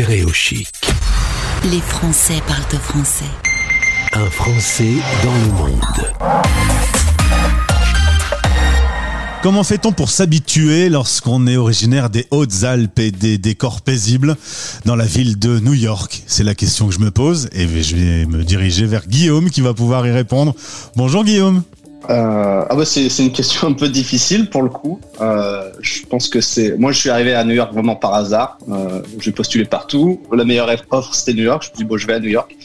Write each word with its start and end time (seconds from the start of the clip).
Stéréo 0.00 0.32
Chic. 0.32 0.66
Les 1.70 1.80
Français 1.80 2.40
parlent 2.48 2.62
français. 2.80 3.26
Un 4.14 4.30
Français 4.30 4.94
dans 5.22 5.34
le 5.34 5.52
monde. 5.52 6.14
Comment 9.42 9.62
fait-on 9.62 9.92
pour 9.92 10.08
s'habituer 10.08 10.88
lorsqu'on 10.88 11.46
est 11.46 11.58
originaire 11.58 12.08
des 12.08 12.26
Hautes-Alpes 12.30 12.98
et 12.98 13.10
des 13.10 13.36
décors 13.36 13.82
paisibles 13.82 14.38
dans 14.86 14.96
la 14.96 15.04
ville 15.04 15.38
de 15.38 15.60
New 15.60 15.74
York? 15.74 16.22
C'est 16.26 16.44
la 16.44 16.54
question 16.54 16.88
que 16.88 16.94
je 16.94 17.00
me 17.00 17.10
pose 17.10 17.50
et 17.52 17.68
je 17.68 17.96
vais 17.96 18.24
me 18.24 18.42
diriger 18.42 18.86
vers 18.86 19.06
Guillaume 19.06 19.50
qui 19.50 19.60
va 19.60 19.74
pouvoir 19.74 20.06
y 20.06 20.12
répondre. 20.12 20.54
Bonjour 20.96 21.24
Guillaume. 21.24 21.62
Euh, 22.08 22.64
ah 22.68 22.74
bah 22.74 22.84
c'est, 22.84 23.06
une 23.18 23.32
question 23.32 23.68
un 23.68 23.72
peu 23.72 23.88
difficile 23.88 24.48
pour 24.48 24.62
le 24.62 24.70
coup. 24.70 25.00
Euh, 25.20 25.70
je 25.80 26.04
pense 26.06 26.28
que 26.28 26.40
c'est. 26.40 26.78
Moi, 26.78 26.92
je 26.92 26.98
suis 26.98 27.10
arrivé 27.10 27.34
à 27.34 27.44
New 27.44 27.54
York 27.54 27.72
vraiment 27.72 27.94
par 27.94 28.14
hasard. 28.14 28.58
Euh, 28.70 29.02
j'ai 29.18 29.32
postulé 29.32 29.64
partout. 29.64 30.20
La 30.32 30.44
meilleure 30.44 30.70
offre, 30.90 31.14
c'était 31.14 31.34
New 31.34 31.44
York. 31.44 31.62
Je 31.62 31.70
me 31.70 31.74
suis 31.76 31.84
dit, 31.84 31.88
bon, 31.88 31.96
je 31.98 32.06
vais 32.06 32.14
à 32.14 32.20
New 32.20 32.28
York. 32.28 32.56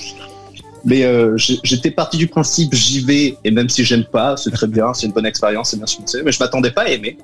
Mais 0.86 1.04
euh, 1.04 1.36
j'étais 1.36 1.90
parti 1.90 2.18
du 2.18 2.28
principe, 2.28 2.76
j'y 2.76 3.04
vais, 3.04 3.38
et 3.44 3.50
même 3.50 3.68
si 3.70 3.84
j'aime 3.84 4.06
pas, 4.06 4.38
c'est 4.38 4.52
très 4.52 4.68
bien, 4.68 4.94
c'est 4.94 5.08
une 5.08 5.14
bonne 5.14 5.26
expérience, 5.26 5.72
c'est 5.72 5.78
bien 5.78 5.88
financé. 5.88 6.22
Mais 6.24 6.32
je 6.32 6.40
m'attendais 6.40 6.70
pas 6.70 6.84
à 6.84 6.90
aimer. 6.90 7.18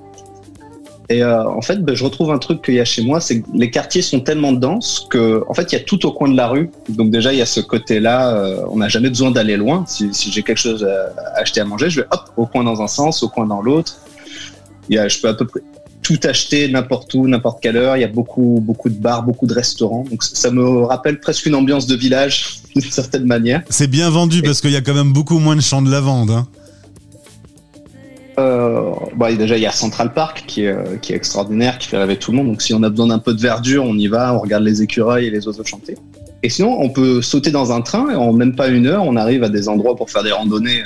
Et 1.12 1.22
euh, 1.22 1.46
en 1.46 1.60
fait, 1.60 1.84
ben, 1.84 1.94
je 1.94 2.04
retrouve 2.04 2.30
un 2.30 2.38
truc 2.38 2.62
qu'il 2.62 2.74
y 2.74 2.80
a 2.80 2.86
chez 2.86 3.02
moi, 3.02 3.20
c'est 3.20 3.42
que 3.42 3.46
les 3.52 3.70
quartiers 3.70 4.00
sont 4.00 4.20
tellement 4.20 4.52
denses 4.52 5.06
que, 5.10 5.44
en 5.46 5.52
fait, 5.52 5.70
il 5.70 5.74
y 5.74 5.78
a 5.78 5.84
tout 5.84 6.06
au 6.06 6.12
coin 6.12 6.30
de 6.30 6.36
la 6.36 6.48
rue. 6.48 6.70
Donc 6.88 7.10
déjà, 7.10 7.32
il 7.32 7.38
y 7.38 7.42
a 7.42 7.46
ce 7.46 7.60
côté-là, 7.60 8.34
euh, 8.34 8.64
on 8.70 8.78
n'a 8.78 8.88
jamais 8.88 9.10
besoin 9.10 9.30
d'aller 9.30 9.56
loin. 9.56 9.84
Si, 9.86 10.08
si 10.14 10.32
j'ai 10.32 10.42
quelque 10.42 10.60
chose 10.60 10.84
à 10.84 11.38
acheter 11.38 11.60
à 11.60 11.66
manger, 11.66 11.90
je 11.90 12.00
vais 12.00 12.06
hop 12.10 12.30
au 12.38 12.46
coin 12.46 12.64
dans 12.64 12.80
un 12.80 12.88
sens, 12.88 13.22
au 13.22 13.28
coin 13.28 13.46
dans 13.46 13.60
l'autre. 13.60 13.98
Il 14.88 14.96
y 14.96 14.98
a, 14.98 15.06
je 15.06 15.20
peux 15.20 15.28
à 15.28 15.34
peu 15.34 15.46
près 15.46 15.60
tout 16.02 16.18
acheter 16.24 16.68
n'importe 16.68 17.14
où, 17.14 17.28
n'importe 17.28 17.62
quelle 17.62 17.76
heure. 17.76 17.96
Il 17.96 18.00
y 18.00 18.04
a 18.04 18.08
beaucoup, 18.08 18.60
beaucoup 18.62 18.88
de 18.88 18.94
bars, 18.94 19.22
beaucoup 19.22 19.46
de 19.46 19.54
restaurants. 19.54 20.04
Donc 20.10 20.22
ça 20.24 20.50
me 20.50 20.84
rappelle 20.84 21.20
presque 21.20 21.46
une 21.46 21.54
ambiance 21.54 21.86
de 21.86 21.94
village 21.94 22.60
d'une 22.74 22.90
certaine 22.90 23.24
manière. 23.24 23.62
C'est 23.68 23.86
bien 23.86 24.10
vendu 24.10 24.42
parce 24.42 24.60
qu'il 24.60 24.70
y 24.70 24.76
a 24.76 24.80
quand 24.80 24.94
même 24.94 25.12
beaucoup 25.12 25.38
moins 25.38 25.56
de 25.56 25.60
champs 25.60 25.82
de 25.82 25.90
lavande. 25.90 26.30
Hein. 26.30 26.46
Euh, 28.38 28.92
bah, 29.14 29.32
déjà, 29.34 29.56
il 29.56 29.62
y 29.62 29.66
a 29.66 29.72
Central 29.72 30.12
Park 30.12 30.44
qui 30.46 30.64
est, 30.64 30.68
euh, 30.68 30.96
qui 31.00 31.12
est 31.12 31.16
extraordinaire, 31.16 31.78
qui 31.78 31.88
fait 31.88 31.98
rêver 31.98 32.16
tout 32.16 32.30
le 32.30 32.38
monde. 32.38 32.46
Donc, 32.46 32.62
si 32.62 32.72
on 32.72 32.82
a 32.82 32.88
besoin 32.88 33.08
d'un 33.08 33.18
peu 33.18 33.34
de 33.34 33.40
verdure, 33.40 33.84
on 33.84 33.96
y 33.96 34.06
va, 34.06 34.34
on 34.34 34.38
regarde 34.38 34.64
les 34.64 34.82
écureuils 34.82 35.26
et 35.26 35.30
les 35.30 35.46
oiseaux 35.46 35.64
chanter. 35.64 35.96
Et 36.42 36.48
sinon, 36.48 36.76
on 36.80 36.88
peut 36.88 37.22
sauter 37.22 37.50
dans 37.50 37.72
un 37.72 37.82
train 37.82 38.10
et 38.10 38.16
en 38.16 38.32
même 38.32 38.56
pas 38.56 38.68
une 38.68 38.86
heure, 38.86 39.04
on 39.04 39.16
arrive 39.16 39.44
à 39.44 39.48
des 39.48 39.68
endroits 39.68 39.94
pour 39.94 40.10
faire 40.10 40.24
des 40.24 40.32
randonnées 40.32 40.82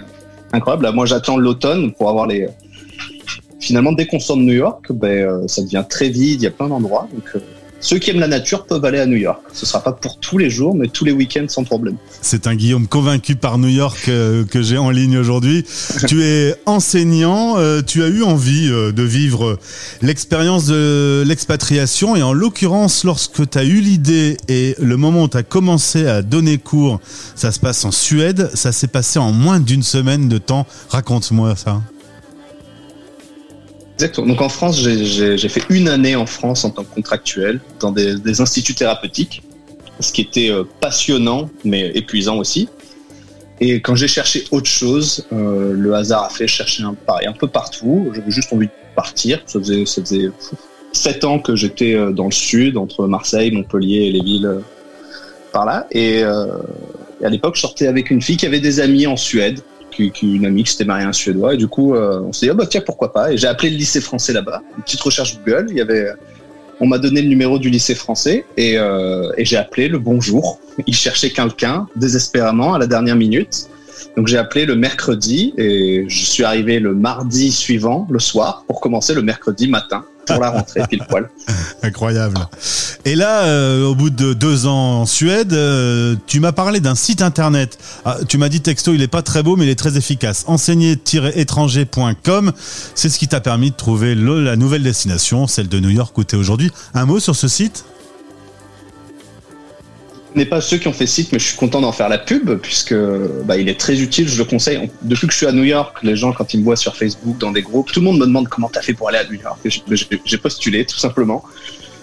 incroyables. 0.52 0.84
Là, 0.84 0.92
moi, 0.92 1.06
j'attends 1.06 1.38
l'automne 1.38 1.92
pour 1.92 2.10
avoir 2.10 2.26
les. 2.26 2.48
Finalement, 3.60 3.92
dès 3.92 4.06
qu'on 4.06 4.20
sort 4.20 4.36
de 4.36 4.42
New 4.42 4.52
York, 4.52 4.92
ben, 4.92 5.08
euh, 5.08 5.48
ça 5.48 5.62
devient 5.62 5.84
très 5.88 6.08
vide, 6.08 6.42
il 6.42 6.44
y 6.44 6.46
a 6.46 6.50
plein 6.50 6.68
d'endroits. 6.68 7.08
Euh, 7.34 7.40
ceux 7.80 7.98
qui 7.98 8.10
aiment 8.10 8.20
la 8.20 8.28
nature 8.28 8.64
peuvent 8.64 8.84
aller 8.84 8.98
à 8.98 9.06
New 9.06 9.16
York. 9.16 9.40
Ce 9.52 9.66
sera 9.66 9.82
pas 9.82 9.92
pour 9.92 10.18
tous 10.18 10.38
les 10.38 10.50
jours, 10.50 10.74
mais 10.74 10.88
tous 10.88 11.04
les 11.04 11.12
week-ends 11.12 11.46
sans 11.48 11.64
problème. 11.64 11.96
C'est 12.22 12.46
un 12.46 12.54
Guillaume 12.54 12.86
convaincu 12.86 13.36
par 13.36 13.58
New 13.58 13.68
York 13.68 14.08
euh, 14.08 14.44
que 14.44 14.62
j'ai 14.62 14.78
en 14.78 14.90
ligne 14.90 15.18
aujourd'hui. 15.18 15.64
tu 16.08 16.22
es 16.22 16.54
enseignant, 16.66 17.58
euh, 17.58 17.82
tu 17.82 18.02
as 18.02 18.08
eu 18.08 18.22
envie 18.22 18.68
euh, 18.70 18.92
de 18.92 19.02
vivre 19.02 19.58
l'expérience 20.02 20.66
de 20.66 21.22
l'expatriation 21.26 22.16
et 22.16 22.22
en 22.22 22.32
l'occurrence, 22.32 23.04
lorsque 23.04 23.48
tu 23.48 23.58
as 23.58 23.64
eu 23.64 23.80
l'idée 23.80 24.36
et 24.48 24.74
le 24.78 24.96
moment 24.96 25.24
où 25.24 25.28
tu 25.28 25.36
as 25.36 25.42
commencé 25.42 26.06
à 26.06 26.22
donner 26.22 26.58
cours, 26.58 27.00
ça 27.34 27.52
se 27.52 27.60
passe 27.60 27.84
en 27.84 27.90
Suède, 27.90 28.50
ça 28.54 28.72
s'est 28.72 28.86
passé 28.86 29.18
en 29.18 29.32
moins 29.32 29.60
d'une 29.60 29.82
semaine 29.82 30.28
de 30.28 30.38
temps. 30.38 30.66
Raconte-moi 30.88 31.56
ça. 31.56 31.80
Exactement. 33.96 34.26
Donc 34.26 34.42
en 34.42 34.50
France, 34.50 34.78
j'ai 34.78 35.48
fait 35.48 35.62
une 35.70 35.88
année 35.88 36.16
en 36.16 36.26
France 36.26 36.66
en 36.66 36.70
tant 36.70 36.84
que 36.84 36.94
contractuel 36.94 37.60
dans 37.80 37.92
des, 37.92 38.40
instituts 38.42 38.74
thérapeutiques, 38.74 39.42
ce 40.00 40.12
qui 40.12 40.20
était 40.20 40.50
euh, 40.50 40.64
passionnant 40.80 41.48
mais 41.64 41.92
épuisant 41.94 42.36
aussi. 42.36 42.68
Et 43.58 43.80
quand 43.80 43.94
j'ai 43.94 44.08
cherché 44.08 44.44
autre 44.50 44.68
chose, 44.68 45.26
euh, 45.32 45.72
le 45.72 45.94
hasard 45.94 46.24
a 46.24 46.28
fait 46.28 46.46
chercher 46.46 46.82
un, 46.82 46.92
pareil, 46.92 47.26
un 47.26 47.32
peu 47.32 47.46
partout. 47.46 48.12
J'avais 48.14 48.30
juste 48.30 48.52
envie 48.52 48.66
de 48.66 48.72
partir. 48.94 49.40
Ça 49.46 49.58
faisait, 49.60 49.86
ça 49.86 50.02
faisait 50.02 50.28
sept 50.92 51.24
ans 51.24 51.38
que 51.38 51.56
j'étais 51.56 51.94
euh, 51.94 52.12
dans 52.12 52.26
le 52.26 52.32
sud, 52.32 52.76
entre 52.76 53.06
Marseille, 53.06 53.50
Montpellier 53.50 54.08
et 54.08 54.12
les 54.12 54.20
villes 54.20 54.60
par 55.52 55.64
là. 55.64 55.86
Et, 55.90 56.18
et 56.18 57.24
à 57.24 57.30
l'époque, 57.30 57.54
je 57.54 57.62
sortais 57.62 57.86
avec 57.86 58.10
une 58.10 58.20
fille 58.20 58.36
qui 58.36 58.44
avait 58.44 58.60
des 58.60 58.78
amis 58.80 59.06
en 59.06 59.16
Suède 59.16 59.62
une 59.98 60.46
amie 60.46 60.64
qui 60.64 60.72
s'était 60.72 60.84
mariée 60.84 61.04
à 61.04 61.08
un 61.08 61.12
Suédois. 61.12 61.54
Et 61.54 61.56
du 61.56 61.68
coup, 61.68 61.94
euh, 61.94 62.20
on 62.20 62.32
s'est 62.32 62.46
dit, 62.46 62.52
oh, 62.52 62.54
bah 62.54 62.66
tiens, 62.66 62.82
pourquoi 62.84 63.12
pas. 63.12 63.32
Et 63.32 63.36
j'ai 63.36 63.46
appelé 63.46 63.70
le 63.70 63.76
lycée 63.76 64.00
français 64.00 64.32
là-bas. 64.32 64.62
Une 64.76 64.82
petite 64.82 65.00
recherche 65.00 65.38
Google. 65.38 65.66
Il 65.70 65.76
y 65.76 65.80
avait, 65.80 66.10
on 66.80 66.86
m'a 66.86 66.98
donné 66.98 67.22
le 67.22 67.28
numéro 67.28 67.58
du 67.58 67.70
lycée 67.70 67.94
français 67.94 68.44
euh, 68.58 69.32
et 69.36 69.44
j'ai 69.44 69.56
appelé 69.56 69.88
le 69.88 69.98
bonjour. 69.98 70.60
Il 70.86 70.94
cherchait 70.94 71.30
quelqu'un 71.30 71.86
désespérément 71.96 72.74
à 72.74 72.78
la 72.78 72.86
dernière 72.86 73.16
minute. 73.16 73.68
Donc 74.16 74.28
j'ai 74.28 74.38
appelé 74.38 74.64
le 74.66 74.76
mercredi 74.76 75.52
et 75.58 76.06
je 76.08 76.24
suis 76.24 76.44
arrivé 76.44 76.80
le 76.80 76.94
mardi 76.94 77.52
suivant, 77.52 78.06
le 78.10 78.18
soir, 78.18 78.64
pour 78.66 78.80
commencer 78.80 79.14
le 79.14 79.22
mercredi 79.22 79.68
matin 79.68 80.04
pour 80.26 80.40
la 80.40 80.50
rentrée, 80.50 80.82
pile 80.88 81.04
poil. 81.08 81.28
Incroyable. 81.82 82.36
Et 83.06 83.14
là, 83.14 83.44
euh, 83.44 83.86
au 83.86 83.94
bout 83.94 84.10
de 84.10 84.34
deux 84.34 84.66
ans 84.66 85.02
en 85.02 85.06
Suède, 85.06 85.52
euh, 85.52 86.16
tu 86.26 86.40
m'as 86.40 86.50
parlé 86.50 86.80
d'un 86.80 86.96
site 86.96 87.22
internet. 87.22 87.78
Ah, 88.04 88.16
tu 88.28 88.36
m'as 88.36 88.48
dit 88.48 88.60
texto, 88.60 88.92
il 88.94 89.00
est 89.00 89.06
pas 89.06 89.22
très 89.22 89.44
beau, 89.44 89.54
mais 89.54 89.64
il 89.64 89.70
est 89.70 89.78
très 89.78 89.96
efficace. 89.96 90.42
Enseigner-étranger.com, 90.48 92.52
c'est 92.96 93.08
ce 93.08 93.20
qui 93.20 93.28
t'a 93.28 93.40
permis 93.40 93.70
de 93.70 93.76
trouver 93.76 94.16
la 94.16 94.56
nouvelle 94.56 94.82
destination, 94.82 95.46
celle 95.46 95.68
de 95.68 95.78
New 95.78 95.90
York 95.90 96.18
où 96.18 96.24
tu 96.24 96.34
es 96.34 96.38
aujourd'hui. 96.38 96.72
Un 96.94 97.06
mot 97.06 97.20
sur 97.20 97.36
ce 97.36 97.46
site? 97.46 97.84
N'est 100.34 100.44
pas 100.44 100.60
ceux 100.60 100.78
qui 100.78 100.88
ont 100.88 100.92
fait 100.92 101.06
site, 101.06 101.30
mais 101.30 101.38
je 101.38 101.46
suis 101.46 101.56
content 101.56 101.80
d'en 101.80 101.92
faire 101.92 102.08
la 102.08 102.18
pub 102.18 102.56
puisque 102.56 102.96
bah, 103.44 103.56
il 103.56 103.68
est 103.68 103.78
très 103.78 104.00
utile. 104.00 104.28
Je 104.28 104.36
le 104.36 104.44
conseille. 104.44 104.90
Depuis 105.02 105.28
que 105.28 105.32
je 105.32 105.38
suis 105.38 105.46
à 105.46 105.52
New 105.52 105.62
York, 105.62 105.98
les 106.02 106.16
gens 106.16 106.32
quand 106.32 106.54
ils 106.54 106.58
me 106.58 106.64
voient 106.64 106.74
sur 106.74 106.96
Facebook 106.96 107.38
dans 107.38 107.52
des 107.52 107.62
groupes, 107.62 107.92
tout 107.92 108.00
le 108.00 108.06
monde 108.06 108.18
me 108.18 108.26
demande 108.26 108.48
comment 108.48 108.68
tu 108.68 108.80
as 108.80 108.82
fait 108.82 108.94
pour 108.94 109.10
aller 109.10 109.18
à 109.18 109.24
New 109.24 109.38
York. 109.40 109.60
J'ai 110.24 110.38
postulé 110.38 110.84
tout 110.84 110.98
simplement. 110.98 111.44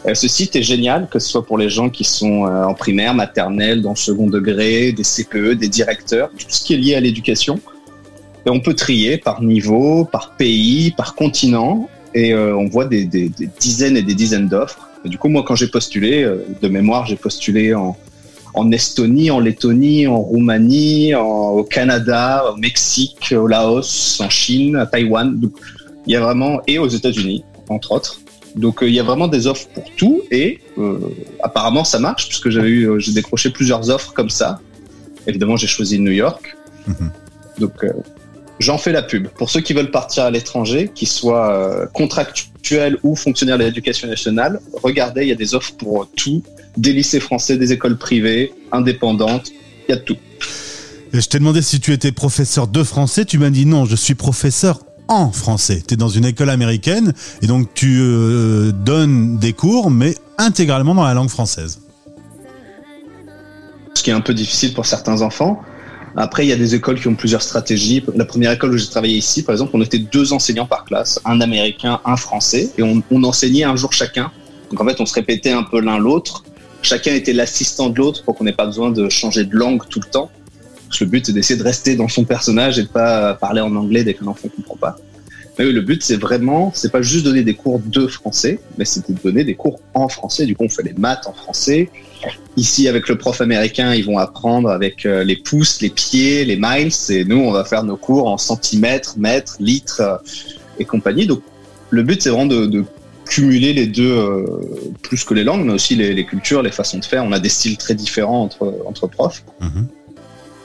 Euh, 0.06 0.14
ce 0.16 0.28
site 0.28 0.56
est 0.56 0.64
génial, 0.64 1.08
que 1.10 1.20
ce 1.20 1.30
soit 1.30 1.46
pour 1.46 1.58
les 1.58 1.70
gens 1.70 1.90
qui 1.90 2.04
sont 2.04 2.46
euh, 2.46 2.66
en 2.66 2.74
primaire, 2.74 3.14
maternelle, 3.14 3.82
dans 3.82 3.96
second 3.96 4.28
degré, 4.28 4.92
des 4.92 5.04
CPE, 5.04 5.54
des 5.54 5.70
directeurs, 5.70 6.30
tout 6.32 6.46
ce 6.50 6.64
qui 6.64 6.74
est 6.74 6.78
lié 6.78 6.96
à 6.96 7.00
l'éducation. 7.00 7.60
Et 8.46 8.50
on 8.50 8.60
peut 8.60 8.74
trier 8.74 9.18
par 9.18 9.42
niveau, 9.42 10.04
par 10.04 10.36
pays, 10.36 10.92
par 10.92 11.16
continent, 11.16 11.88
et 12.14 12.34
euh, 12.34 12.56
on 12.56 12.68
voit 12.68 12.86
des, 12.86 13.06
dizaines 13.06 13.96
et 13.96 14.02
des 14.02 14.14
dizaines 14.14 14.50
d'offres. 14.50 14.90
Du 15.06 15.18
coup, 15.18 15.30
moi, 15.30 15.44
quand 15.48 15.56
j'ai 15.56 15.68
postulé, 15.68 16.30
de 16.62 16.68
mémoire, 16.68 17.06
j'ai 17.06 17.16
postulé 17.16 17.74
en, 17.74 17.96
Estonie, 18.72 19.32
en 19.32 19.40
Lettonie, 19.40 20.08
en 20.08 20.20
Roumanie, 20.20 21.16
au 21.16 21.64
Canada, 21.64 22.46
au 22.52 22.58
Mexique, 22.58 23.34
au 23.36 23.48
Laos, 23.48 24.22
en 24.22 24.30
Chine, 24.30 24.76
à 24.76 24.86
Taïwan. 24.86 25.40
Il 26.06 26.14
y 26.14 26.16
a 26.16 26.22
vraiment 26.22 26.62
et 26.68 26.80
aux 26.80 26.88
États-Unis, 26.88 27.44
entre 27.68 27.94
autres. 27.94 28.23
Donc 28.56 28.84
euh, 28.84 28.90
il 28.90 28.94
y 28.94 29.00
a 29.00 29.04
vraiment 29.04 29.28
des 29.28 29.48
offres 29.48 29.68
pour 29.74 29.86
tout 29.96 30.22
et 30.32 30.60
euh, 30.78 31.00
apparemment 31.42 31.84
ça 31.84 32.00
marche 32.00 32.28
puisque 32.28 32.50
j'ai 32.50 32.62
eu 32.62 32.90
euh, 32.90 33.00
j'ai 33.00 33.12
décroché 33.12 33.50
plusieurs 33.50 33.90
offres 33.90 34.14
comme 34.14 34.30
ça. 34.30 34.60
Évidemment 35.28 35.58
j'ai 35.58 35.68
choisi 35.68 36.00
New 36.00 36.12
York. 36.12 36.56
Mhm. 36.88 37.12
Donc 37.60 37.86
j'en 38.60 38.78
fais 38.78 38.92
la 38.92 39.04
pub 39.04 39.28
pour 39.28 39.50
ceux 39.50 39.62
qui 39.62 39.74
veulent 39.74 39.92
partir 39.92 40.24
à 40.24 40.32
l'étranger, 40.32 40.92
qu'ils 40.94 41.08
soient 41.08 41.88
contractuels 41.94 42.98
ou 43.04 43.16
fonctionnaires 43.16 43.58
de 43.58 43.64
l'éducation 43.64 44.08
nationale. 44.08 44.60
Regardez, 44.82 45.22
il 45.24 45.30
y 45.30 45.32
a 45.32 45.36
des 45.36 45.54
offres 45.54 45.74
pour 45.78 46.10
tout 46.16 46.44
des 46.76 46.94
lycées 46.94 47.20
français, 47.20 47.58
des 47.58 47.72
écoles 47.72 47.98
privées, 47.98 48.52
indépendantes, 48.72 49.52
il 49.88 49.92
y 49.92 49.94
a 49.94 49.98
de 49.98 50.02
tout. 50.02 50.18
Et 51.14 51.22
je 51.22 51.28
t'ai 51.28 51.38
demandé 51.38 51.62
si 51.62 51.80
tu 51.80 51.94
étais 51.94 52.12
professeur 52.12 52.68
de 52.68 52.84
français, 52.84 53.24
tu 53.26 53.38
m'as 53.38 53.52
dit 53.52 53.68
non, 53.68 53.86
je 53.86 53.96
suis 53.96 54.16
professeur 54.16 54.80
en 55.08 55.32
français. 55.32 55.82
Tu 55.88 55.94
es 55.94 55.98
dans 55.98 56.10
une 56.10 56.26
école 56.26 56.50
américaine 56.50 57.14
et 57.42 57.48
donc 57.48 57.74
tu 57.74 58.00
euh, 58.00 58.72
donnes 58.72 59.38
des 59.38 59.54
cours, 59.54 59.92
mais 59.92 60.16
intégralement 60.38 60.96
dans 60.96 61.04
la 61.04 61.14
langue 61.14 61.30
française. 61.30 61.80
Ce 63.94 64.02
qui 64.02 64.10
est 64.10 64.14
un 64.14 64.22
peu 64.22 64.34
difficile 64.34 64.74
pour 64.74 64.86
certains 64.86 65.22
enfants. 65.22 65.62
Après, 66.16 66.46
il 66.46 66.50
y 66.50 66.54
a 66.54 66.56
des 66.56 66.76
écoles 66.76 67.00
qui 67.00 67.08
ont 67.08 67.16
plusieurs 67.16 67.42
stratégies. 67.42 68.04
La 68.16 68.26
première 68.26 68.52
école 68.52 68.74
où 68.74 68.78
j'ai 68.78 68.88
travaillé 68.88 69.18
ici, 69.18 69.44
par 69.44 69.54
exemple, 69.54 69.72
on 69.74 69.82
était 69.82 69.98
deux 69.98 70.32
enseignants 70.32 70.68
par 70.68 70.86
classe, 70.86 71.20
un 71.26 71.42
américain, 71.42 72.00
un 72.06 72.18
français, 72.18 72.70
et 72.78 72.84
on, 72.84 73.02
on 73.10 73.24
enseignait 73.24 73.64
un 73.64 73.76
jour 73.76 73.94
chacun. 73.94 74.32
Donc 74.70 74.80
en 74.80 74.86
fait, 74.86 75.02
on 75.02 75.08
se 75.08 75.14
répétait 75.14 75.52
un 75.52 75.64
peu 75.64 75.80
l'un 75.80 75.98
l'autre 75.98 76.44
chacun 76.84 77.14
était 77.14 77.34
l'assistant 77.34 77.90
de 77.90 77.98
l'autre 77.98 78.24
pour 78.24 78.36
qu'on 78.36 78.44
n'ait 78.44 78.54
pas 78.54 78.66
besoin 78.66 78.92
de 78.92 79.10
changer 79.10 79.46
de 79.46 79.56
langue 79.56 79.82
tout 79.90 80.00
le 80.00 80.10
temps. 80.10 80.30
Le 81.02 81.08
but, 81.08 81.26
c'est 81.26 81.34
d'essayer 81.34 81.58
de 81.58 81.64
rester 81.64 81.96
dans 81.96 82.08
son 82.08 82.24
personnage 82.24 82.80
et 82.80 82.84
de 82.84 82.88
pas 82.88 83.34
parler 83.36 83.62
en 83.62 83.76
anglais 83.76 84.04
dès 84.04 84.14
qu'un 84.14 84.28
enfant 84.28 84.48
comprend 84.50 84.76
pas. 84.76 84.98
Mais 85.58 85.66
le 85.72 85.82
but, 85.82 86.04
c'est 86.04 86.18
vraiment, 86.18 86.72
c'est 86.74 86.92
pas 86.92 87.02
juste 87.02 87.26
donner 87.26 87.44
des 87.44 87.54
cours 87.54 87.80
de 87.80 88.08
français, 88.08 88.60
mais 88.78 88.86
c'est 88.86 89.08
de 89.08 89.16
donner 89.24 89.44
des 89.44 89.54
cours 89.54 89.80
en 89.94 90.10
français. 90.10 90.46
Du 90.46 90.56
coup, 90.56 90.64
on 90.64 90.70
fait 90.70 90.84
les 90.84 90.94
maths 90.94 91.28
en 91.28 91.34
français. 91.34 91.90
Ici, 92.58 92.88
avec 92.88 93.08
le 93.08 93.18
prof 93.18 93.40
américain, 93.40 93.94
ils 93.94 94.06
vont 94.06 94.18
apprendre 94.18 94.70
avec 94.70 95.06
euh, 95.06 95.24
les 95.24 95.36
pouces, 95.36 95.82
les 95.82 95.90
pieds, 95.90 96.46
les 96.46 96.58
miles. 96.60 96.92
Et 97.10 97.24
nous, 97.26 97.38
on 97.38 97.52
va 97.52 97.66
faire 97.66 97.84
nos 97.84 97.98
cours 97.98 98.28
en 98.28 98.38
centimètres, 98.38 99.16
mètres, 99.18 99.58
litres 99.60 100.02
euh, 100.02 100.18
et 100.80 100.86
compagnie. 100.86 101.28
Donc, 101.28 101.42
le 101.92 102.02
but, 102.02 102.22
c'est 102.22 102.30
vraiment 102.30 102.48
de, 102.48 102.84
cumuler 103.26 103.72
les 103.74 103.88
deux 103.88 104.12
euh, 104.12 104.46
plus 105.02 105.24
que 105.24 105.34
les 105.34 105.46
langues, 105.46 105.66
mais 105.66 105.74
aussi 105.74 105.96
les, 105.96 106.26
cultures, 106.26 106.62
les 106.62 106.72
façons 106.72 107.00
de 107.00 107.06
faire. 107.06 107.24
On 107.24 107.32
a 107.32 107.40
des 107.40 107.50
styles 107.50 107.78
très 107.78 107.96
différents 107.96 108.44
entre, 108.44 108.76
entre 108.86 109.08
profs. 109.08 109.44
Mhm. 109.62 109.88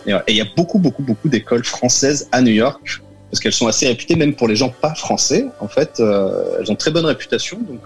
Et 0.08 0.32
il 0.32 0.37
y 0.37 0.40
a 0.40 0.46
beaucoup, 0.56 0.78
beaucoup, 0.78 1.02
beaucoup 1.02 1.28
d'écoles 1.28 1.64
françaises 1.64 2.28
à 2.32 2.40
New 2.40 2.52
York, 2.52 3.02
parce 3.31 3.40
qu'elles 3.40 3.52
sont 3.52 3.66
assez 3.66 3.87
réputées, 3.87 4.16
même 4.16 4.34
pour 4.34 4.49
les 4.49 4.56
gens 4.56 4.70
pas 4.70 4.94
français. 4.94 5.46
En 5.60 5.69
fait, 5.69 6.00
euh, 6.00 6.58
elles 6.58 6.70
ont 6.70 6.76
très 6.76 6.90
bonne 6.90 7.05
réputation. 7.05 7.58
Donc, 7.58 7.81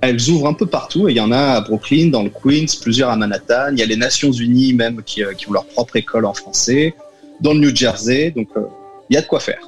elles 0.00 0.28
ouvrent 0.30 0.46
un 0.46 0.54
peu 0.54 0.66
partout. 0.66 1.08
Et 1.08 1.12
il 1.12 1.16
y 1.16 1.20
en 1.20 1.32
a 1.32 1.38
à 1.38 1.60
Brooklyn, 1.60 2.08
dans 2.08 2.22
le 2.22 2.30
Queens, 2.30 2.66
plusieurs 2.80 3.10
à 3.10 3.16
Manhattan. 3.16 3.72
Il 3.72 3.78
y 3.78 3.82
a 3.82 3.86
les 3.86 3.96
Nations 3.96 4.32
Unies 4.32 4.72
même 4.72 5.02
qui, 5.04 5.22
euh, 5.22 5.32
qui 5.34 5.48
ont 5.48 5.52
leur 5.52 5.66
propre 5.66 5.96
école 5.96 6.24
en 6.24 6.34
français, 6.34 6.94
dans 7.40 7.52
le 7.52 7.60
New 7.60 7.74
Jersey. 7.74 8.32
Donc, 8.34 8.48
euh, 8.56 8.62
il 9.10 9.14
y 9.14 9.16
a 9.16 9.22
de 9.22 9.26
quoi 9.26 9.40
faire. 9.40 9.60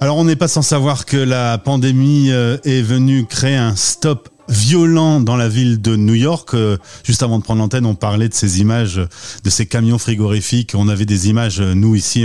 Alors 0.00 0.16
on 0.16 0.24
n'est 0.24 0.36
pas 0.36 0.48
sans 0.48 0.62
savoir 0.62 1.06
que 1.06 1.16
la 1.16 1.58
pandémie 1.58 2.30
euh, 2.30 2.56
est 2.64 2.82
venue 2.82 3.26
créer 3.26 3.56
un 3.56 3.76
stop 3.76 4.28
violent 4.48 5.20
dans 5.20 5.36
la 5.36 5.48
ville 5.48 5.80
de 5.80 5.96
New 5.96 6.14
York. 6.14 6.54
Euh, 6.54 6.76
juste 7.02 7.22
avant 7.22 7.38
de 7.38 7.44
prendre 7.44 7.60
l'antenne, 7.60 7.86
on 7.86 7.94
parlait 7.94 8.28
de 8.28 8.34
ces 8.34 8.60
images, 8.60 9.00
de 9.44 9.50
ces 9.50 9.66
camions 9.66 9.98
frigorifiques. 9.98 10.72
On 10.74 10.88
avait 10.88 11.06
des 11.06 11.28
images, 11.28 11.60
euh, 11.60 11.74
nous 11.74 11.94
ici 11.94 12.24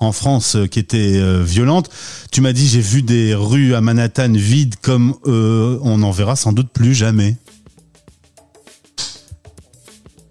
en 0.00 0.12
France, 0.12 0.56
qui 0.70 0.78
étaient 0.78 1.20
violentes. 1.42 1.90
Tu 2.30 2.40
m'as 2.40 2.52
dit, 2.52 2.66
j'ai 2.66 2.80
vu 2.80 3.02
des 3.02 3.34
rues 3.34 3.74
à 3.74 3.80
Manhattan 3.80 4.32
vides 4.32 4.76
comme 4.82 5.14
on 5.24 5.98
n'en 5.98 6.10
verra 6.10 6.36
sans 6.36 6.52
doute 6.52 6.68
plus 6.72 6.94
jamais. 6.94 7.36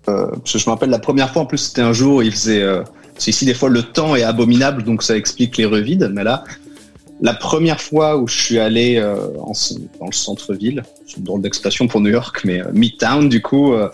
Euh, 0.10 0.28
je 0.46 0.58
me 0.58 0.70
rappelle 0.72 0.90
la 0.90 1.00
première 1.00 1.32
fois, 1.32 1.44
en 1.44 1.46
plus, 1.46 1.58
c'était 1.58 1.82
un 1.82 1.94
jour, 1.94 2.24
il 2.24 2.32
faisait. 2.32 2.62
Euh, 2.62 2.84
ici, 3.26 3.46
des 3.46 3.54
fois, 3.54 3.70
le 3.70 3.82
temps 3.84 4.16
est 4.16 4.24
abominable, 4.24 4.84
donc 4.84 5.04
ça 5.04 5.16
explique 5.16 5.58
les 5.58 5.66
rues 5.66 5.82
vides. 5.82 6.12
Mais 6.14 6.24
là, 6.24 6.44
la 7.22 7.34
première 7.34 7.80
fois 7.82 8.18
où 8.18 8.28
je 8.28 8.38
suis 8.38 8.60
allé 8.60 8.98
euh, 8.98 9.16
en, 9.40 9.54
dans 10.00 10.08
le 10.08 10.12
centre-ville, 10.14 10.84
c'est 11.08 11.18
une 11.18 11.24
drôle 11.24 11.42
d'expression 11.42 11.88
pour 11.88 12.02
New 12.02 12.10
York, 12.12 12.42
mais 12.44 12.62
euh, 12.62 12.66
Midtown, 12.74 13.30
du 13.30 13.42
coup, 13.42 13.74
euh, 13.74 13.88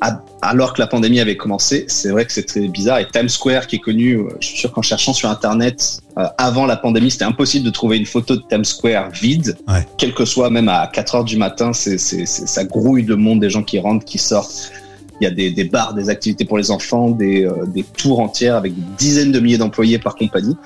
à, 0.00 0.22
alors 0.40 0.72
que 0.72 0.80
la 0.80 0.86
pandémie 0.86 1.20
avait 1.20 1.36
commencé, 1.36 1.84
c'est 1.88 2.08
vrai 2.10 2.24
que 2.24 2.32
c'était 2.32 2.66
bizarre. 2.66 2.98
Et 3.00 3.06
Times 3.12 3.28
Square, 3.28 3.66
qui 3.66 3.76
est 3.76 3.80
connu, 3.80 4.20
je 4.40 4.46
suis 4.46 4.56
sûr 4.58 4.72
qu'en 4.72 4.80
cherchant 4.82 5.12
sur 5.12 5.28
Internet, 5.28 6.00
euh, 6.18 6.24
avant 6.38 6.64
la 6.66 6.76
pandémie, 6.76 7.10
c'était 7.10 7.26
impossible 7.26 7.64
de 7.66 7.70
trouver 7.70 7.98
une 7.98 8.06
photo 8.06 8.36
de 8.36 8.42
Times 8.48 8.64
Square 8.64 9.10
vide, 9.10 9.56
Ouais. 9.68 9.86
quel 9.98 10.14
que 10.14 10.24
soit, 10.24 10.48
même 10.50 10.68
à 10.68 10.86
4 10.92 11.14
heures 11.16 11.24
du 11.24 11.36
matin, 11.36 11.72
c'est, 11.74 11.98
c'est, 11.98 12.24
c'est- 12.26 12.46
ça 12.46 12.64
grouille 12.64 13.04
de 13.04 13.14
monde, 13.14 13.40
des 13.40 13.50
gens 13.50 13.62
qui 13.62 13.78
rentrent, 13.78 14.04
qui 14.06 14.18
sortent. 14.18 14.72
Il 15.20 15.24
y 15.24 15.26
a 15.26 15.30
des, 15.30 15.50
des 15.50 15.64
bars, 15.64 15.94
des 15.94 16.08
activités 16.10 16.44
pour 16.44 16.58
les 16.58 16.70
enfants, 16.70 17.10
des, 17.10 17.44
euh, 17.44 17.66
des 17.66 17.82
tours 17.82 18.20
entières 18.20 18.54
avec 18.56 18.74
des 18.74 18.82
dizaines 18.96 19.32
de 19.32 19.40
milliers 19.40 19.58
d'employés 19.58 19.98
par 19.98 20.14
compagnie. 20.14 20.56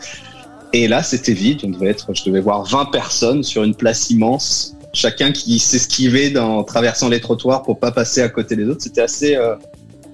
Et 0.73 0.89
là, 0.89 1.03
c'était 1.03 1.33
vide. 1.35 1.61
On 1.65 1.71
devait 1.71 1.89
être, 1.89 2.15
je 2.15 2.25
devais 2.25 2.41
voir 2.41 2.65
20 2.65 2.87
personnes 2.87 3.43
sur 3.43 3.63
une 3.63 3.75
place 3.75 4.11
immense, 4.11 4.75
chacun 4.93 5.33
qui 5.33 5.59
s'esquivait 5.59 6.31
dans 6.31 6.65
traversant 6.65 7.09
les 7.09 7.21
trottoirs 7.21 7.63
pour 7.63 7.79
pas 7.79 7.93
passer 7.93 8.23
à 8.23 8.29
côté 8.29 8.57
des 8.57 8.65
autres. 8.67 8.83
C'était 8.83 9.03
assez, 9.03 9.37
euh, 9.37 9.55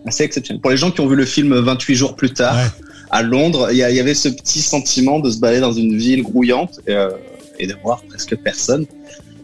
assez 0.07 0.25
exceptionnel. 0.25 0.61
Pour 0.61 0.71
les 0.71 0.77
gens 0.77 0.91
qui 0.91 1.01
ont 1.01 1.07
vu 1.07 1.17
le 1.17 1.27
film 1.27 1.55
28 1.55 1.95
jours 1.95 2.17
plus 2.17 2.33
tard 2.33 2.57
Ouais. 2.57 2.71
à 3.11 3.23
Londres, 3.23 3.69
il 3.71 3.79
y, 3.79 3.83
avait 3.83 4.15
ce 4.15 4.29
petit 4.29 4.61
sentiment 4.61 5.21
de 5.21 5.31
se 5.31 5.39
balader 5.39 5.61
dans 5.61 5.73
une 5.73 5.97
ville 5.97 6.23
grouillante 6.23 6.81
et, 6.87 6.93
euh, 6.93 7.11
et 7.59 7.67
de 7.67 7.75
voir 7.83 8.03
presque 8.09 8.37
personne. 8.37 8.87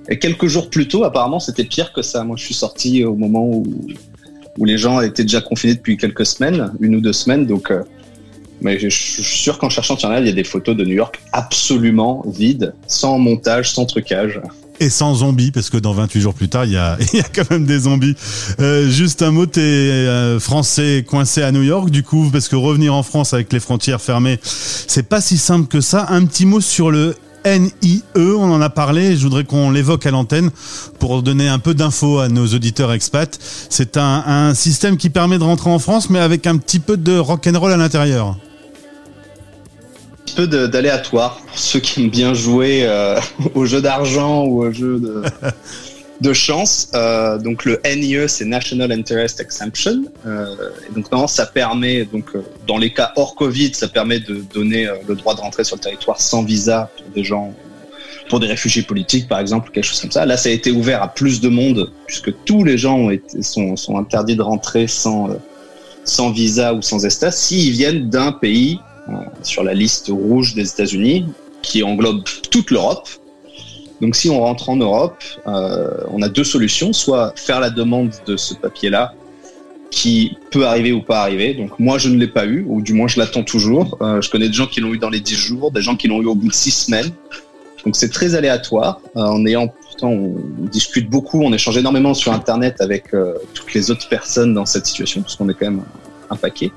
Et 0.08 0.18
quelques 0.18 0.48
jours 0.48 0.68
plus 0.68 0.86
tôt, 0.86 1.04
apparemment, 1.04 1.40
c'était 1.40 1.64
pire 1.64 1.92
que 1.92 2.02
ça. 2.02 2.24
Moi, 2.24 2.36
je 2.36 2.44
suis 2.44 2.54
sorti 2.54 3.04
au 3.04 3.14
moment 3.14 3.46
où, 3.46 3.64
où 4.58 4.64
les 4.64 4.76
gens 4.76 5.00
étaient 5.00 5.22
déjà 5.22 5.40
confinés 5.40 5.74
depuis 5.74 5.96
quelques 5.96 6.26
semaines, 6.26 6.72
une 6.80 6.96
ou 6.96 7.00
deux 7.00 7.12
semaines. 7.12 7.46
Donc, 7.46 7.70
euh, 7.70 7.82
mais 8.60 8.78
je, 8.78 8.88
suis 8.88 9.22
sûr 9.22 9.58
qu'en 9.58 9.68
cherchant 9.68 9.96
sur 9.96 10.08
Internet, 10.08 10.24
il 10.24 10.28
y 10.28 10.32
a 10.32 10.34
des 10.34 10.44
photos 10.44 10.76
de 10.76 10.84
New 10.84 10.94
York 10.94 11.20
absolument 11.32 12.24
vides, 12.26 12.74
sans 12.86 13.18
montage, 13.18 13.72
sans 13.72 13.84
trucage. 13.84 14.40
Et 14.80 14.90
sans 14.90 15.14
zombies, 15.14 15.52
parce 15.52 15.70
que 15.70 15.76
dans 15.76 15.92
28 15.92 16.20
jours 16.20 16.34
plus 16.34 16.48
tard, 16.48 16.64
il 16.64 16.72
y 16.72 16.76
a, 16.76 16.96
il 17.12 17.18
y 17.18 17.22
a 17.22 17.28
quand 17.32 17.48
même 17.50 17.64
des 17.64 17.80
zombies. 17.80 18.16
Euh, 18.60 18.88
juste 18.88 19.22
un 19.22 19.30
mot, 19.30 19.46
t'es 19.46 19.60
euh, 19.60 20.40
français 20.40 21.04
coincé 21.08 21.42
à 21.42 21.52
New 21.52 21.62
York, 21.62 21.90
du 21.90 22.02
coup, 22.02 22.28
parce 22.32 22.48
que 22.48 22.56
revenir 22.56 22.94
en 22.94 23.02
France 23.02 23.34
avec 23.34 23.52
les 23.52 23.60
frontières 23.60 24.00
fermées, 24.00 24.38
c'est 24.42 25.08
pas 25.08 25.20
si 25.20 25.38
simple 25.38 25.68
que 25.68 25.80
ça. 25.80 26.06
Un 26.08 26.24
petit 26.24 26.46
mot 26.46 26.60
sur 26.60 26.90
le 26.90 27.14
NIE, 27.44 28.02
on 28.16 28.50
en 28.50 28.60
a 28.60 28.70
parlé, 28.70 29.16
je 29.16 29.22
voudrais 29.22 29.44
qu'on 29.44 29.70
l'évoque 29.70 30.06
à 30.06 30.10
l'antenne 30.10 30.50
pour 30.98 31.22
donner 31.22 31.46
un 31.46 31.58
peu 31.58 31.74
d'infos 31.74 32.18
à 32.18 32.28
nos 32.28 32.46
auditeurs 32.46 32.92
expats. 32.92 33.38
C'est 33.68 33.96
un, 33.96 34.24
un 34.26 34.54
système 34.54 34.96
qui 34.96 35.10
permet 35.10 35.38
de 35.38 35.44
rentrer 35.44 35.70
en 35.70 35.78
France, 35.78 36.08
mais 36.08 36.20
avec 36.20 36.46
un 36.46 36.56
petit 36.56 36.80
peu 36.80 36.96
de 36.96 37.16
rock'n'roll 37.18 37.72
à 37.72 37.76
l'intérieur. 37.76 38.36
Petit 40.34 40.48
peu 40.48 40.68
d'aléatoire 40.68 41.36
pour 41.46 41.56
ceux 41.56 41.78
qui 41.78 42.02
aiment 42.02 42.10
bien 42.10 42.34
jouer 42.34 42.80
euh, 42.82 43.20
au 43.54 43.66
jeu 43.66 43.80
d'argent 43.80 44.44
ou 44.44 44.64
au 44.64 44.72
jeu 44.72 44.98
de, 44.98 45.22
de 46.20 46.32
chance. 46.32 46.88
Euh, 46.94 47.38
donc 47.38 47.64
le 47.64 47.80
NIE, 47.84 48.28
c'est 48.28 48.44
National 48.44 48.90
Interest 48.90 49.40
Exemption. 49.40 50.02
Euh, 50.26 50.70
et 50.88 50.92
donc 50.92 51.10
normalement, 51.12 51.28
ça 51.28 51.46
permet, 51.46 52.04
donc 52.04 52.34
euh, 52.34 52.42
dans 52.66 52.78
les 52.78 52.92
cas 52.92 53.12
hors 53.14 53.36
Covid, 53.36 53.74
ça 53.74 53.86
permet 53.86 54.18
de 54.18 54.44
donner 54.52 54.88
le 55.06 55.14
droit 55.14 55.36
de 55.36 55.40
rentrer 55.40 55.62
sur 55.62 55.76
le 55.76 55.82
territoire 55.82 56.20
sans 56.20 56.42
visa 56.42 56.90
pour 56.96 57.06
des 57.14 57.22
gens, 57.22 57.54
pour 58.28 58.40
des 58.40 58.48
réfugiés 58.48 58.82
politiques 58.82 59.28
par 59.28 59.38
exemple, 59.38 59.70
quelque 59.70 59.84
chose 59.84 60.00
comme 60.00 60.10
ça. 60.10 60.26
Là, 60.26 60.36
ça 60.36 60.48
a 60.48 60.52
été 60.52 60.72
ouvert 60.72 61.00
à 61.00 61.14
plus 61.14 61.40
de 61.40 61.48
monde 61.48 61.92
puisque 62.06 62.32
tous 62.44 62.64
les 62.64 62.76
gens 62.76 62.96
ont 62.96 63.10
été, 63.10 63.40
sont, 63.42 63.76
sont 63.76 63.98
interdits 63.98 64.34
de 64.34 64.42
rentrer 64.42 64.88
sans, 64.88 65.28
sans 66.02 66.32
visa 66.32 66.74
ou 66.74 66.82
sans 66.82 67.04
ESTA 67.04 67.30
s'ils 67.30 67.70
viennent 67.70 68.08
d'un 68.10 68.32
pays 68.32 68.80
sur 69.42 69.62
la 69.62 69.74
liste 69.74 70.08
rouge 70.08 70.54
des 70.54 70.68
États-Unis 70.68 71.26
qui 71.62 71.82
englobe 71.82 72.24
toute 72.50 72.70
l'Europe. 72.70 73.08
Donc 74.00 74.16
si 74.16 74.28
on 74.30 74.40
rentre 74.40 74.68
en 74.68 74.76
Europe, 74.76 75.22
euh, 75.46 75.90
on 76.10 76.20
a 76.22 76.28
deux 76.28 76.44
solutions, 76.44 76.92
soit 76.92 77.32
faire 77.36 77.60
la 77.60 77.70
demande 77.70 78.10
de 78.26 78.36
ce 78.36 78.54
papier-là, 78.54 79.14
qui 79.94 80.36
peut 80.50 80.66
arriver 80.66 80.92
ou 80.92 81.00
pas 81.00 81.20
arriver. 81.20 81.54
Donc 81.54 81.78
moi, 81.78 81.98
je 81.98 82.08
ne 82.08 82.16
l'ai 82.16 82.26
pas 82.26 82.46
eu, 82.46 82.64
ou 82.68 82.82
du 82.82 82.92
moins 82.92 83.06
je 83.06 83.18
l'attends 83.18 83.44
toujours. 83.44 83.96
Euh, 84.02 84.20
je 84.20 84.28
connais 84.28 84.48
des 84.48 84.54
gens 84.54 84.66
qui 84.66 84.80
l'ont 84.80 84.92
eu 84.92 84.98
dans 84.98 85.08
les 85.08 85.20
10 85.20 85.34
jours, 85.34 85.70
des 85.70 85.82
gens 85.82 85.96
qui 85.96 86.08
l'ont 86.08 86.20
eu 86.20 86.26
au 86.26 86.34
bout 86.34 86.48
de 86.48 86.54
6 86.54 86.70
semaines. 86.70 87.10
Donc 87.84 87.94
c'est 87.96 88.08
très 88.10 88.34
aléatoire. 88.34 89.00
Euh, 89.16 89.20
en 89.20 89.46
ayant, 89.46 89.68
pourtant, 89.68 90.10
on 90.10 90.34
discute 90.70 91.08
beaucoup, 91.08 91.42
on 91.42 91.52
échange 91.52 91.76
énormément 91.78 92.12
sur 92.12 92.32
Internet 92.32 92.80
avec 92.80 93.14
euh, 93.14 93.34
toutes 93.54 93.72
les 93.72 93.90
autres 93.90 94.08
personnes 94.08 94.52
dans 94.52 94.66
cette 94.66 94.86
situation, 94.86 95.22
parce 95.22 95.36
qu'on 95.36 95.48
est 95.48 95.54
quand 95.54 95.70
même 95.70 95.84
un 96.28 96.36
paquet. 96.36 96.72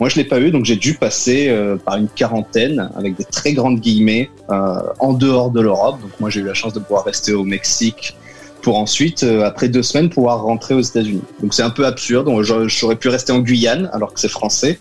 Moi, 0.00 0.08
je 0.08 0.16
l'ai 0.16 0.24
pas 0.24 0.40
eu, 0.40 0.50
donc 0.50 0.64
j'ai 0.64 0.76
dû 0.76 0.94
passer 0.94 1.48
euh, 1.48 1.76
par 1.76 1.96
une 1.96 2.08
quarantaine 2.08 2.90
avec 2.96 3.16
des 3.16 3.24
très 3.24 3.52
grandes 3.52 3.80
guillemets 3.80 4.30
euh, 4.50 4.76
en 5.00 5.12
dehors 5.12 5.50
de 5.50 5.60
l'Europe. 5.60 6.00
Donc 6.00 6.12
moi, 6.20 6.30
j'ai 6.30 6.40
eu 6.40 6.44
la 6.44 6.54
chance 6.54 6.72
de 6.72 6.78
pouvoir 6.78 7.04
rester 7.04 7.32
au 7.32 7.44
Mexique 7.44 8.16
pour 8.62 8.78
ensuite, 8.78 9.24
euh, 9.24 9.44
après 9.44 9.68
deux 9.68 9.82
semaines, 9.82 10.08
pouvoir 10.08 10.42
rentrer 10.42 10.74
aux 10.74 10.80
États-Unis. 10.80 11.22
Donc 11.42 11.52
c'est 11.52 11.62
un 11.62 11.70
peu 11.70 11.84
absurde. 11.84 12.30
J'aurais 12.42 12.96
pu 12.96 13.08
rester 13.08 13.32
en 13.32 13.40
Guyane 13.40 13.90
alors 13.92 14.12
que 14.12 14.20
c'est 14.20 14.28
français. 14.28 14.78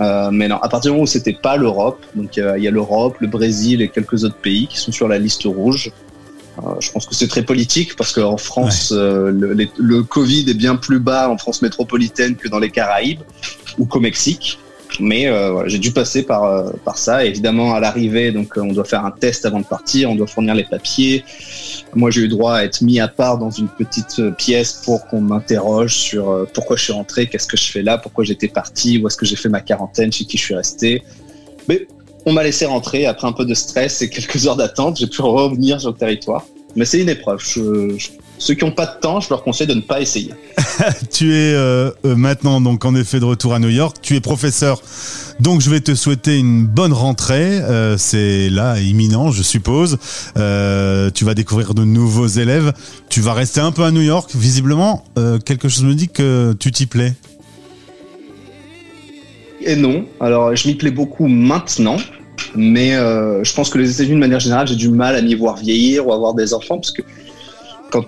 Mais 0.00 0.46
non, 0.46 0.56
à 0.56 0.68
partir 0.68 0.90
du 0.90 0.92
moment 0.92 1.02
où 1.02 1.08
c'était 1.08 1.32
pas 1.32 1.56
l'Europe, 1.56 1.98
donc 2.14 2.36
il 2.36 2.62
y 2.62 2.68
a 2.68 2.70
l'Europe, 2.70 3.16
le 3.18 3.26
Brésil 3.26 3.82
et 3.82 3.88
quelques 3.88 4.22
autres 4.22 4.36
pays 4.36 4.68
qui 4.68 4.78
sont 4.78 4.92
sur 4.92 5.08
la 5.08 5.18
liste 5.18 5.42
rouge. 5.42 5.90
Euh, 6.58 6.74
je 6.80 6.90
pense 6.90 7.06
que 7.06 7.14
c'est 7.14 7.28
très 7.28 7.42
politique 7.42 7.94
parce 7.96 8.12
qu'en 8.12 8.36
France, 8.36 8.92
euh, 8.92 9.30
le, 9.30 9.52
les- 9.52 9.70
le 9.78 10.02
Covid 10.02 10.48
est 10.50 10.54
bien 10.54 10.76
plus 10.76 10.98
bas 10.98 11.28
en 11.30 11.38
France 11.38 11.62
métropolitaine 11.62 12.36
que 12.36 12.48
dans 12.48 12.58
les 12.58 12.70
Caraïbes 12.70 13.20
ou 13.78 13.86
qu'au 13.86 14.00
Mexique. 14.00 14.58
Mais 15.00 15.28
euh, 15.28 15.52
voilà, 15.52 15.68
j'ai 15.68 15.78
dû 15.78 15.92
passer 15.92 16.22
par, 16.22 16.44
euh, 16.44 16.70
par 16.84 16.96
ça. 16.96 17.24
Et 17.24 17.28
évidemment, 17.28 17.74
à 17.74 17.80
l'arrivée, 17.80 18.32
donc 18.32 18.54
on 18.56 18.72
doit 18.72 18.84
faire 18.86 19.04
un 19.04 19.10
test 19.10 19.44
avant 19.44 19.60
de 19.60 19.66
partir, 19.66 20.10
on 20.10 20.16
doit 20.16 20.26
fournir 20.26 20.54
les 20.54 20.64
papiers. 20.64 21.24
Moi, 21.94 22.10
j'ai 22.10 22.22
eu 22.22 22.28
droit 22.28 22.54
à 22.54 22.64
être 22.64 22.80
mis 22.80 22.98
à 22.98 23.06
part 23.06 23.36
dans 23.38 23.50
une 23.50 23.68
petite 23.68 24.20
pièce 24.38 24.72
pour 24.84 25.06
qu'on 25.06 25.20
m'interroge 25.20 25.94
sur 25.94 26.46
pourquoi 26.54 26.76
je 26.76 26.84
suis 26.84 26.92
rentré, 26.94 27.26
qu'est-ce 27.26 27.46
que 27.46 27.58
je 27.58 27.70
fais 27.70 27.82
là, 27.82 27.98
pourquoi 27.98 28.24
j'étais 28.24 28.48
parti, 28.48 28.98
où 28.98 29.06
est-ce 29.06 29.16
que 29.18 29.26
j'ai 29.26 29.36
fait 29.36 29.50
ma 29.50 29.60
quarantaine, 29.60 30.10
chez 30.10 30.24
qui 30.24 30.38
je 30.38 30.42
suis 30.42 30.54
resté. 30.54 31.02
Mais 31.68 31.86
on 32.26 32.32
m'a 32.32 32.42
laissé 32.42 32.66
rentrer 32.66 33.06
après 33.06 33.26
un 33.26 33.32
peu 33.32 33.44
de 33.44 33.54
stress 33.54 34.02
et 34.02 34.10
quelques 34.10 34.46
heures 34.46 34.56
d'attente. 34.56 34.98
J'ai 34.98 35.06
pu 35.06 35.22
revenir 35.22 35.80
sur 35.80 35.90
le 35.90 35.96
territoire. 35.96 36.44
Mais 36.76 36.84
c'est 36.84 37.00
une 37.00 37.08
épreuve. 37.08 37.40
Ceux 38.38 38.54
qui 38.54 38.64
n'ont 38.64 38.70
pas 38.70 38.86
de 38.86 39.00
temps, 39.00 39.20
je 39.20 39.28
leur 39.30 39.42
conseille 39.42 39.66
de 39.66 39.74
ne 39.74 39.80
pas 39.80 40.00
essayer. 40.00 40.32
Tu 41.10 41.34
es 41.34 41.54
euh, 41.54 41.90
euh, 42.04 42.14
maintenant 42.14 42.60
donc 42.60 42.84
en 42.84 42.94
effet 42.94 43.18
de 43.18 43.24
retour 43.24 43.52
à 43.52 43.58
New 43.58 43.68
York. 43.68 43.96
Tu 44.00 44.14
es 44.14 44.20
professeur, 44.20 44.80
donc 45.40 45.60
je 45.60 45.70
vais 45.70 45.80
te 45.80 45.94
souhaiter 45.94 46.38
une 46.38 46.64
bonne 46.64 46.92
rentrée. 46.92 47.58
Euh, 47.60 47.96
c'est 47.98 48.48
là 48.48 48.78
imminent, 48.78 49.32
je 49.32 49.42
suppose. 49.42 49.98
Tu 50.36 51.24
vas 51.24 51.34
découvrir 51.34 51.74
de 51.74 51.84
nouveaux 51.84 52.28
élèves. 52.28 52.72
Tu 53.08 53.20
vas 53.20 53.32
rester 53.32 53.60
un 53.60 53.72
peu 53.72 53.82
à 53.82 53.90
New 53.90 54.02
York. 54.02 54.30
Visiblement, 54.34 55.04
quelque 55.44 55.68
chose 55.68 55.82
me 55.82 55.94
dit 55.94 56.08
que 56.08 56.54
tu 56.58 56.70
t'y 56.70 56.86
plais. 56.86 57.14
Et 59.60 59.76
non. 59.76 60.04
Alors, 60.20 60.54
je 60.54 60.68
m'y 60.68 60.74
plais 60.74 60.90
beaucoup 60.90 61.26
maintenant. 61.26 61.96
Mais 62.54 62.94
euh, 62.94 63.44
je 63.44 63.54
pense 63.54 63.70
que 63.70 63.78
les 63.78 63.90
États-Unis, 63.90 64.14
de 64.14 64.20
manière 64.20 64.40
générale, 64.40 64.66
j'ai 64.66 64.76
du 64.76 64.88
mal 64.88 65.16
à 65.16 65.22
m'y 65.22 65.34
voir 65.34 65.56
vieillir 65.56 66.06
ou 66.06 66.12
avoir 66.12 66.34
des 66.34 66.54
enfants 66.54 66.76
parce 66.76 66.92
que 66.92 67.02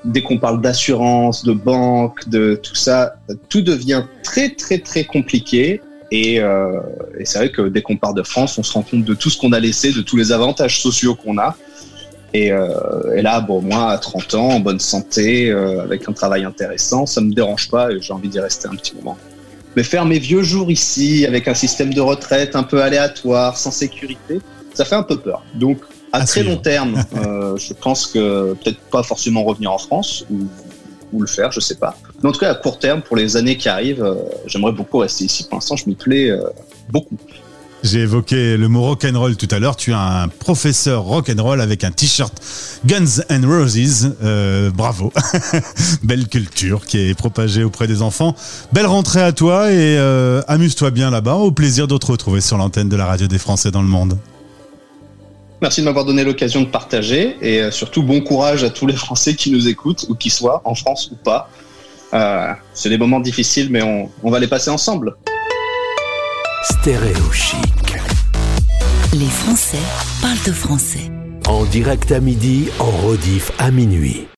dès 0.05 0.23
qu'on 0.23 0.39
parle 0.39 0.61
d'assurance, 0.61 1.45
de 1.45 1.53
banque, 1.53 2.29
de 2.29 2.59
tout 2.63 2.75
ça, 2.75 3.15
tout 3.49 3.63
devient 3.63 4.05
très, 4.23 4.51
très, 4.51 4.79
très 4.79 5.05
compliqué. 5.05 5.81
Et, 6.13 6.41
euh, 6.41 6.81
et 7.19 7.25
c'est 7.25 7.39
vrai 7.39 7.51
que 7.51 7.69
dès 7.69 7.83
qu'on 7.83 7.97
part 7.97 8.15
de 8.15 8.23
France, 8.23 8.59
on 8.59 8.63
se 8.63 8.73
rend 8.73 8.83
compte 8.83 9.05
de 9.05 9.15
tout 9.15 9.31
ce 9.31 9.39
qu'on 9.39 9.53
a 9.53 9.61
laissé, 9.61 9.93
de 9.93 10.03
tous 10.03 10.17
les 10.17 10.33
avantages 10.33 10.81
sociaux 10.81 11.15
qu'on 11.15 11.39
a. 11.39 11.57
Et, 12.33 12.53
euh, 12.53 13.23
là, 13.23 13.41
bon, 13.41 13.63
moi, 13.63 13.91
à 13.91 13.99
30 13.99 14.35
ans, 14.35 14.49
en 14.51 14.61
bonne 14.61 14.81
santé, 14.81 15.51
avec 15.51 16.09
un 16.09 16.13
travail 16.13 16.45
intéressant, 16.45 17.07
ça 17.07 17.21
me 17.21 17.33
dérange 17.33 17.71
pas 17.71 17.91
et 17.91 18.01
j'ai 18.01 18.13
envie 18.13 18.29
d'y 18.29 18.41
rester 18.41 18.69
un 18.69 18.75
petit 18.75 18.95
moment. 18.97 19.17
Mais 19.77 19.83
faire 19.83 20.05
mes 20.05 20.19
vieux 20.19 20.43
jours 20.43 20.71
ici, 20.71 21.25
avec 21.27 21.47
un 21.49 21.55
système 21.55 21.95
de 21.95 22.01
retraite 22.01 22.57
un 22.57 22.63
peu 22.63 22.83
aléatoire, 22.83 23.57
sans 23.57 23.71
sécurité, 23.71 24.41
ça 24.75 24.85
fait 24.85 24.97
un 24.97 25.03
peu 25.03 25.19
peur. 25.19 25.43
Donc, 25.55 25.79
à 26.13 26.25
très 26.25 26.43
long 26.43 26.57
terme, 26.57 27.05
euh, 27.17 27.57
je 27.57 27.73
pense 27.73 28.07
que 28.07 28.55
peut-être 28.55 28.81
pas 28.91 29.03
forcément 29.03 29.45
revenir 29.45 29.73
en 29.73 29.79
France 29.79 30.25
ou, 30.31 30.47
ou, 31.13 31.21
le 31.21 31.29
faire, 31.29 31.53
je 31.53 31.61
sais 31.61 31.77
pas. 31.77 31.97
Mais 32.23 32.29
en 32.29 32.33
tout 32.33 32.41
cas, 32.41 32.51
à 32.51 32.55
court 32.55 32.79
terme, 32.79 33.03
pour 33.03 33.17
les 33.17 33.37
années 33.37 33.57
qui 33.57 33.69
arrivent, 33.69 34.03
euh, 34.03 34.17
j'aimerais 34.47 34.73
beaucoup 34.73 34.99
rester 34.99 35.25
ici. 35.25 35.45
Pour 35.45 35.57
l'instant, 35.57 35.77
je 35.77 35.85
m'y 35.87 35.95
plais 35.95 36.31
euh, 36.31 36.43
beaucoup. 36.89 37.17
J'ai 37.83 38.01
évoqué 38.01 38.59
le 38.59 38.69
mot 38.69 38.83
rock'n'roll 38.83 39.37
tout 39.37 39.49
à 39.51 39.59
l'heure. 39.59 39.75
Tu 39.75 39.93
es 39.93 39.95
un 39.95 40.29
professeur 40.29 41.03
rock'n'roll 41.03 41.63
avec 41.63 41.83
un 41.83 41.91
t-shirt 41.91 42.35
Guns 42.85 43.23
and 43.31 43.41
Roses. 43.47 44.17
Euh, 44.23 44.71
bravo. 44.71 45.13
Belle 46.03 46.29
culture 46.29 46.85
qui 46.85 46.99
est 46.99 47.15
propagée 47.15 47.65
auprès 47.65 47.87
des 47.87 48.03
enfants. 48.03 48.35
Belle 48.73 48.87
rentrée 48.87 49.23
à 49.23 49.33
toi 49.33 49.71
et 49.71 49.97
euh, 49.97 50.43
amuse-toi 50.47 50.91
bien 50.91 51.11
là-bas. 51.11 51.37
Au 51.37 51.53
plaisir 51.53 51.89
de 51.89 51.97
te 51.97 52.07
retrouver 52.07 52.43
sur 52.43 52.59
l'antenne 52.59 52.91
de 52.91 52.97
la 52.97 53.07
radio 53.07 53.27
des 53.27 53.39
Français 53.39 53.71
dans 53.71 53.83
le 53.83 53.89
monde. 53.89 54.19
Merci 55.63 55.81
de 55.81 55.87
m'avoir 55.87 56.05
donné 56.05 56.23
l'occasion 56.23 56.61
de 56.61 56.67
partager 56.67 57.37
et 57.41 57.63
euh, 57.63 57.71
surtout 57.71 58.03
bon 58.03 58.21
courage 58.21 58.63
à 58.63 58.71
tous 58.71 58.87
les 58.87 58.97
Français 58.97 59.35
qui 59.35 59.51
nous 59.51 59.69
écoutent 59.69 60.05
ou 60.09 60.15
qui 60.15 60.29
soient 60.29 60.61
en 60.65 60.75
France 60.75 61.11
ou 61.13 61.17
pas. 61.17 61.49
Euh, 62.13 62.53
c'est 62.75 62.89
des 62.91 62.99
moments 62.99 63.21
difficiles 63.21 63.69
mais 63.71 63.83
on 63.83 64.31
va 64.31 64.39
les 64.39 64.49
passer 64.49 64.69
ensemble. 64.69 65.17
Stéréo 66.63 67.33
chic. 67.33 67.97
Les 69.15 69.27
Français 69.27 69.79
parlent 70.21 70.37
de 70.47 70.53
français. 70.53 71.11
En 71.49 71.65
direct 71.65 72.13
à 72.13 72.21
midi, 72.21 72.69
en 72.79 72.91
rediff 73.07 73.51
à 73.59 73.71
minuit. 73.71 74.27